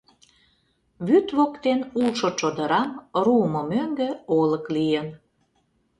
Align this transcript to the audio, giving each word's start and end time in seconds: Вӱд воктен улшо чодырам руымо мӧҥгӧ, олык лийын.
Вӱд 1.07 1.27
воктен 1.37 1.79
улшо 1.99 2.29
чодырам 2.39 2.89
руымо 3.23 3.61
мӧҥгӧ, 3.71 4.09
олык 4.39 4.65
лийын. 4.75 5.07